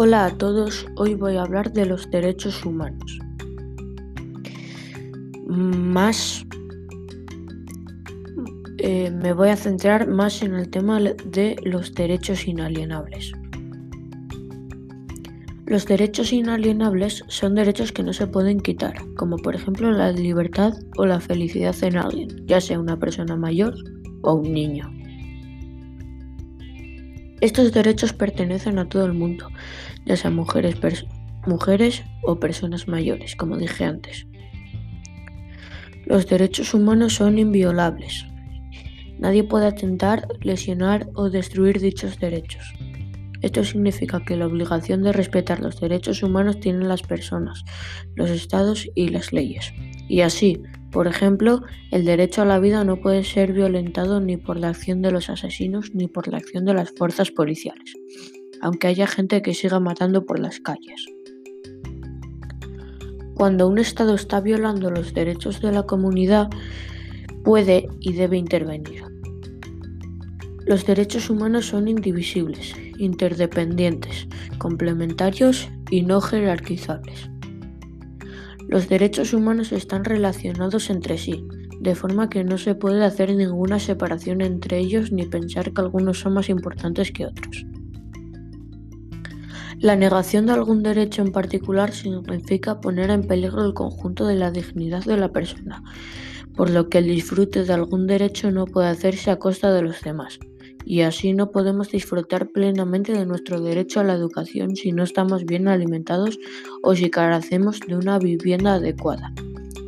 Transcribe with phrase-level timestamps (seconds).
[0.00, 3.18] Hola a todos, hoy voy a hablar de los derechos humanos.
[5.48, 6.46] Más
[8.78, 13.32] eh, me voy a centrar más en el tema de los derechos inalienables.
[15.66, 20.74] Los derechos inalienables son derechos que no se pueden quitar, como por ejemplo la libertad
[20.96, 23.74] o la felicidad en alguien, ya sea una persona mayor
[24.22, 24.97] o un niño.
[27.40, 29.48] Estos derechos pertenecen a todo el mundo,
[30.04, 30.76] ya sean mujeres,
[31.46, 34.26] mujeres o personas mayores, como dije antes.
[36.04, 38.26] Los derechos humanos son inviolables.
[39.18, 42.64] Nadie puede atentar, lesionar o destruir dichos derechos.
[43.40, 47.64] Esto significa que la obligación de respetar los derechos humanos tienen las personas,
[48.16, 49.72] los estados y las leyes.
[50.08, 50.60] Y así,
[50.90, 55.02] por ejemplo, el derecho a la vida no puede ser violentado ni por la acción
[55.02, 57.94] de los asesinos ni por la acción de las fuerzas policiales,
[58.62, 61.04] aunque haya gente que siga matando por las calles.
[63.34, 66.48] Cuando un Estado está violando los derechos de la comunidad,
[67.44, 69.04] puede y debe intervenir.
[70.66, 74.26] Los derechos humanos son indivisibles, interdependientes,
[74.58, 77.30] complementarios y no jerarquizables.
[78.68, 81.42] Los derechos humanos están relacionados entre sí,
[81.80, 86.20] de forma que no se puede hacer ninguna separación entre ellos ni pensar que algunos
[86.20, 87.64] son más importantes que otros.
[89.78, 94.50] La negación de algún derecho en particular significa poner en peligro el conjunto de la
[94.50, 95.82] dignidad de la persona,
[96.54, 100.02] por lo que el disfrute de algún derecho no puede hacerse a costa de los
[100.02, 100.38] demás
[100.88, 105.44] y así no podemos disfrutar plenamente de nuestro derecho a la educación si no estamos
[105.44, 106.38] bien alimentados
[106.82, 109.34] o si carecemos de una vivienda adecuada.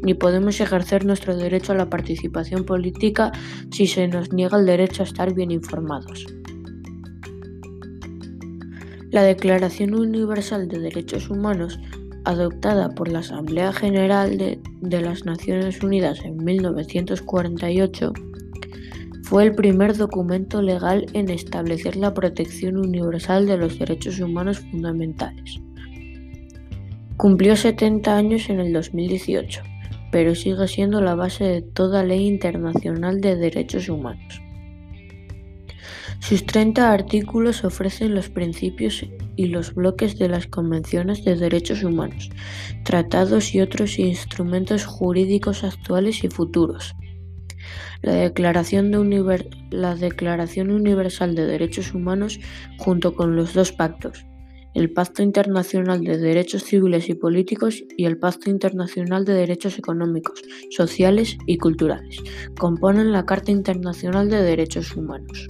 [0.00, 3.30] Ni podemos ejercer nuestro derecho a la participación política
[3.70, 6.24] si se nos niega el derecho a estar bien informados.
[9.10, 11.78] La Declaración Universal de Derechos Humanos,
[12.24, 18.14] adoptada por la Asamblea General de, de las Naciones Unidas en 1948,
[19.26, 25.60] fue el primer documento legal en establecer la protección universal de los derechos humanos fundamentales.
[27.16, 29.62] Cumplió 70 años en el 2018,
[30.12, 34.40] pero sigue siendo la base de toda ley internacional de derechos humanos.
[36.20, 39.04] Sus 30 artículos ofrecen los principios
[39.34, 42.30] y los bloques de las convenciones de derechos humanos,
[42.84, 46.94] tratados y otros instrumentos jurídicos actuales y futuros.
[48.02, 48.94] La Declaración,
[50.70, 52.40] Universal de Derechos Humanos,
[52.78, 54.26] junto con los dos pactos,
[54.74, 60.42] el Pacto Internacional de Derechos Civiles y Políticos y el Pacto Internacional de Derechos Económicos,
[60.70, 62.18] Sociales y Culturales,
[62.58, 65.48] componen la Carta Internacional de Derechos Humanos.